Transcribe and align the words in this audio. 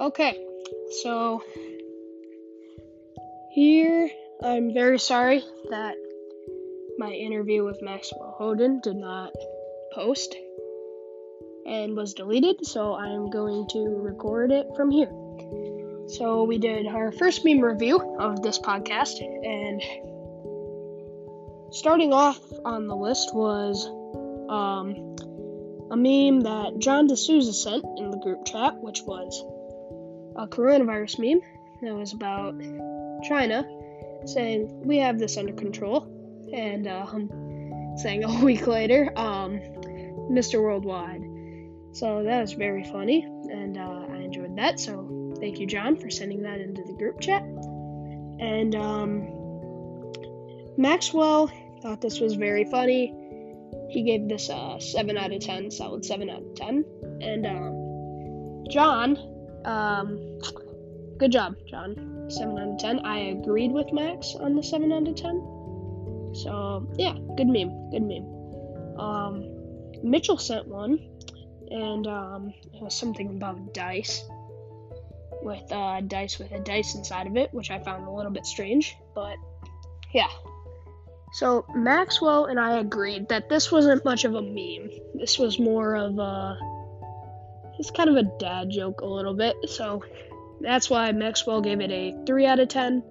Okay, 0.00 0.34
so 1.02 1.42
here 3.52 4.08
I'm 4.42 4.72
very 4.72 4.98
sorry 4.98 5.44
that 5.68 5.94
my 6.96 7.10
interview 7.10 7.66
with 7.66 7.82
Maxwell 7.82 8.34
Holden 8.38 8.80
did 8.80 8.96
not 8.96 9.34
post 9.92 10.34
and 11.66 11.94
was 11.94 12.14
deleted, 12.14 12.64
so 12.64 12.94
I'm 12.94 13.28
going 13.28 13.68
to 13.72 13.80
record 14.00 14.52
it 14.52 14.68
from 14.74 14.90
here. 14.90 15.12
So 16.08 16.44
we 16.44 16.56
did 16.56 16.86
our 16.86 17.12
first 17.12 17.44
meme 17.44 17.60
review 17.60 18.00
of 18.18 18.42
this 18.42 18.58
podcast, 18.58 19.20
and 19.20 19.82
starting 21.74 22.14
off 22.14 22.40
on 22.64 22.86
the 22.86 22.96
list 22.96 23.34
was 23.34 23.86
um, 24.48 25.14
a 25.90 25.96
meme 25.96 26.40
that 26.40 26.78
John 26.78 27.06
D'Souza 27.06 27.52
sent 27.52 27.84
in 27.98 28.10
the 28.10 28.16
group 28.16 28.46
chat, 28.46 28.80
which 28.80 29.02
was 29.02 29.44
a 30.36 30.46
coronavirus 30.46 31.18
meme 31.18 31.40
that 31.82 31.94
was 31.94 32.12
about 32.12 32.60
China 33.24 33.64
saying 34.26 34.86
we 34.86 34.98
have 34.98 35.18
this 35.18 35.36
under 35.36 35.52
control, 35.52 36.02
and 36.52 36.86
um, 36.86 37.94
saying 37.96 38.24
a 38.24 38.44
week 38.44 38.66
later, 38.66 39.12
um, 39.16 39.60
Mr. 40.30 40.62
Worldwide. 40.62 41.22
So 41.92 42.22
that 42.22 42.40
was 42.40 42.52
very 42.52 42.84
funny, 42.84 43.24
and 43.24 43.76
uh, 43.76 44.06
I 44.10 44.16
enjoyed 44.16 44.56
that. 44.56 44.78
So 44.78 45.34
thank 45.40 45.58
you, 45.58 45.66
John, 45.66 45.96
for 45.96 46.10
sending 46.10 46.42
that 46.42 46.60
into 46.60 46.82
the 46.84 46.92
group 46.92 47.20
chat. 47.20 47.42
And 47.42 48.74
um, 48.74 50.12
Maxwell 50.76 51.50
thought 51.82 52.00
this 52.00 52.20
was 52.20 52.34
very 52.34 52.64
funny. 52.64 53.14
He 53.90 54.02
gave 54.04 54.28
this 54.28 54.48
a 54.50 54.76
7 54.80 55.16
out 55.18 55.32
of 55.32 55.40
10, 55.40 55.70
solid 55.72 56.04
7 56.04 56.30
out 56.30 56.42
of 56.42 56.54
10. 56.54 56.84
And 57.22 57.46
um, 57.46 58.64
John 58.70 59.16
um, 59.64 60.38
good 61.18 61.32
job, 61.32 61.56
John. 61.68 62.26
7 62.30 62.58
out 62.58 62.68
of 62.68 62.78
10. 62.78 63.00
I 63.00 63.18
agreed 63.30 63.72
with 63.72 63.92
Max 63.92 64.34
on 64.38 64.54
the 64.54 64.62
7 64.62 64.92
out 64.92 65.08
of 65.08 65.16
10. 65.16 66.34
So, 66.34 66.88
yeah, 66.96 67.14
good 67.36 67.48
meme. 67.48 67.90
Good 67.90 68.02
meme. 68.02 68.98
Um, 68.98 69.60
Mitchell 70.02 70.38
sent 70.38 70.66
one, 70.68 70.98
and 71.70 72.06
um, 72.06 72.52
it 72.72 72.82
was 72.82 72.94
something 72.94 73.28
about 73.28 73.74
dice. 73.74 74.24
With 75.42 75.72
uh, 75.72 76.02
dice 76.02 76.38
with 76.38 76.52
a 76.52 76.60
dice 76.60 76.94
inside 76.94 77.26
of 77.26 77.36
it, 77.36 77.52
which 77.54 77.70
I 77.70 77.78
found 77.78 78.06
a 78.06 78.10
little 78.10 78.30
bit 78.30 78.44
strange, 78.44 78.94
but 79.14 79.36
yeah. 80.12 80.28
So 81.32 81.64
Maxwell 81.74 82.46
and 82.46 82.60
I 82.60 82.78
agreed 82.78 83.28
that 83.28 83.48
this 83.48 83.72
wasn't 83.72 84.04
much 84.04 84.24
of 84.24 84.34
a 84.34 84.42
meme. 84.42 84.90
This 85.14 85.38
was 85.38 85.58
more 85.58 85.96
of 85.96 86.18
a 86.18 86.58
it's 87.80 87.90
kind 87.90 88.10
of 88.10 88.16
a 88.16 88.22
dad 88.38 88.68
joke 88.68 89.00
a 89.00 89.06
little 89.06 89.32
bit. 89.32 89.56
So 89.66 90.04
that's 90.60 90.90
why 90.90 91.10
Maxwell 91.12 91.62
gave 91.62 91.80
it 91.80 91.90
a 91.90 92.14
3 92.26 92.44
out 92.46 92.60
of 92.60 92.68
10. 92.68 93.02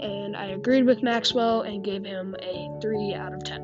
And 0.00 0.36
I 0.36 0.46
agreed 0.46 0.84
with 0.84 1.04
Maxwell 1.04 1.62
and 1.62 1.84
gave 1.84 2.04
him 2.04 2.34
a 2.42 2.68
3 2.82 3.14
out 3.14 3.32
of 3.32 3.44
10. 3.44 3.60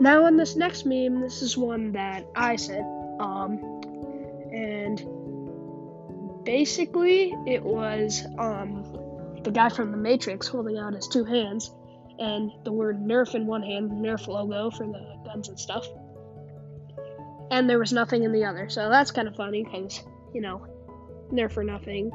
Now, 0.00 0.24
on 0.24 0.36
this 0.36 0.54
next 0.54 0.86
meme, 0.86 1.20
this 1.20 1.42
is 1.42 1.56
one 1.56 1.90
that 1.92 2.24
I 2.36 2.54
said. 2.54 2.84
Um, 3.18 3.58
and 4.52 5.02
basically, 6.44 7.34
it 7.48 7.64
was 7.64 8.24
um, 8.38 8.84
the 9.42 9.50
guy 9.50 9.70
from 9.70 9.90
The 9.90 9.96
Matrix 9.96 10.46
holding 10.46 10.78
out 10.78 10.94
his 10.94 11.08
two 11.08 11.24
hands 11.24 11.72
and 12.20 12.52
the 12.62 12.70
word 12.70 13.00
Nerf 13.00 13.34
in 13.34 13.44
one 13.44 13.62
hand, 13.62 13.90
Nerf 13.90 14.28
logo 14.28 14.70
for 14.70 14.86
the 14.86 15.18
guns 15.24 15.48
and 15.48 15.58
stuff 15.58 15.84
and 17.50 17.68
there 17.68 17.78
was 17.78 17.92
nothing 17.92 18.24
in 18.24 18.32
the 18.32 18.44
other. 18.44 18.68
So 18.68 18.88
that's 18.88 19.10
kind 19.10 19.28
of 19.28 19.36
funny 19.36 19.64
because, 19.64 20.02
you 20.34 20.40
know, 20.40 20.66
there 21.32 21.48
for 21.48 21.64
nothing 21.64 22.10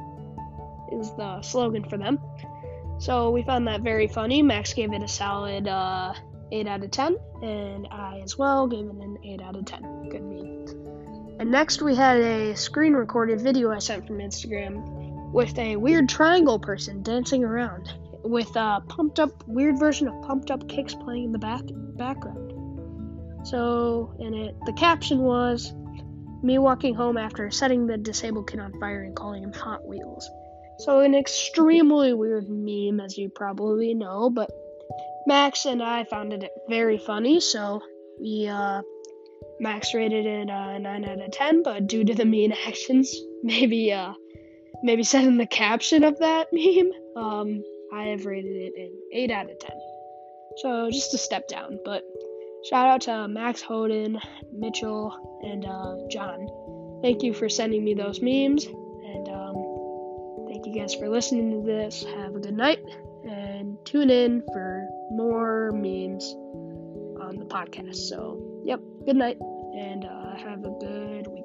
is 0.91 1.09
the 1.15 1.41
slogan 1.41 1.87
for 1.89 1.97
them. 1.97 2.19
So 2.99 3.31
we 3.31 3.43
found 3.43 3.67
that 3.67 3.81
very 3.81 4.07
funny. 4.07 4.41
Max 4.41 4.73
gave 4.73 4.93
it 4.93 5.03
a 5.03 5.07
solid 5.07 5.67
uh, 5.67 6.13
8 6.51 6.67
out 6.67 6.83
of 6.83 6.91
10, 6.91 7.17
and 7.41 7.87
I 7.91 8.21
as 8.23 8.37
well 8.37 8.67
gave 8.67 8.85
it 8.85 8.95
an 8.95 9.17
8 9.23 9.41
out 9.41 9.55
of 9.55 9.65
10. 9.65 10.09
Good 10.09 10.21
meme. 10.21 10.53
And 11.39 11.51
next 11.51 11.81
we 11.81 11.95
had 11.95 12.17
a 12.17 12.55
screen 12.55 12.93
recorded 12.93 13.41
video 13.41 13.71
I 13.71 13.79
sent 13.79 14.05
from 14.05 14.19
Instagram 14.19 15.31
with 15.31 15.57
a 15.57 15.75
weird 15.75 16.07
triangle 16.07 16.59
person 16.59 17.01
dancing 17.01 17.43
around 17.43 17.91
with 18.23 18.55
a 18.55 18.81
pumped 18.87 19.19
up, 19.19 19.43
weird 19.47 19.79
version 19.79 20.07
of 20.07 20.21
pumped 20.21 20.51
up 20.51 20.69
kicks 20.69 20.93
playing 20.93 21.25
in 21.25 21.31
the 21.31 21.39
back 21.39 21.63
background. 21.97 22.42
So, 23.43 24.15
in 24.19 24.33
it, 24.33 24.55
the 24.65 24.73
caption 24.73 25.19
was 25.19 25.73
me 26.41 26.57
walking 26.57 26.93
home 26.93 27.17
after 27.17 27.49
setting 27.51 27.87
the 27.87 27.97
disabled 27.97 28.49
kid 28.49 28.59
on 28.59 28.77
fire 28.79 29.03
and 29.03 29.15
calling 29.15 29.43
him 29.43 29.53
Hot 29.53 29.85
Wheels. 29.85 30.29
So, 30.79 31.01
an 31.01 31.13
extremely 31.15 32.13
weird 32.13 32.49
meme, 32.49 32.99
as 32.99 33.17
you 33.17 33.29
probably 33.29 33.93
know, 33.93 34.29
but 34.29 34.49
Max 35.27 35.65
and 35.65 35.81
I 35.81 36.03
found 36.05 36.33
it 36.33 36.49
very 36.69 36.97
funny, 36.97 37.39
so 37.39 37.81
we, 38.19 38.47
uh, 38.47 38.81
Max 39.59 39.93
rated 39.93 40.25
it 40.25 40.49
a 40.49 40.79
9 40.79 41.05
out 41.05 41.21
of 41.21 41.31
10, 41.31 41.63
but 41.63 41.87
due 41.87 42.03
to 42.03 42.13
the 42.13 42.25
mean 42.25 42.51
actions, 42.67 43.15
maybe, 43.43 43.91
uh, 43.91 44.13
maybe 44.83 45.03
setting 45.03 45.37
the 45.37 45.47
caption 45.47 46.03
of 46.03 46.19
that 46.19 46.47
meme, 46.51 46.91
um, 47.15 47.63
I 47.93 48.05
have 48.05 48.25
rated 48.25 48.55
it 48.55 48.73
an 48.75 48.91
8 49.13 49.31
out 49.31 49.49
of 49.49 49.59
10. 49.59 49.71
So, 50.57 50.91
just 50.91 51.13
a 51.13 51.17
step 51.17 51.47
down, 51.47 51.79
but 51.85 52.03
Shout 52.63 52.87
out 52.87 53.01
to 53.01 53.27
Max 53.27 53.61
Holden, 53.61 54.19
Mitchell, 54.53 55.41
and 55.43 55.65
uh, 55.65 56.07
John. 56.09 56.47
Thank 57.01 57.21
you 57.21 57.33
for 57.33 57.49
sending 57.49 57.83
me 57.83 57.93
those 57.93 58.21
memes, 58.21 58.65
and 58.65 59.27
um, 59.27 60.47
thank 60.47 60.65
you 60.65 60.73
guys 60.73 60.95
for 60.95 61.09
listening 61.09 61.51
to 61.51 61.65
this. 61.65 62.05
Have 62.15 62.35
a 62.35 62.39
good 62.39 62.55
night, 62.55 62.79
and 63.29 63.77
tune 63.85 64.09
in 64.09 64.43
for 64.53 64.87
more 65.11 65.71
memes 65.73 66.23
on 67.21 67.35
the 67.37 67.45
podcast. 67.45 67.95
So, 67.95 68.61
yep, 68.63 68.79
good 69.05 69.17
night, 69.17 69.37
and 69.75 70.05
uh, 70.05 70.35
have 70.37 70.63
a 70.63 70.69
good 70.79 71.27
week. 71.27 71.43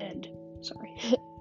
End. 0.00 0.28
Sorry. 0.60 0.94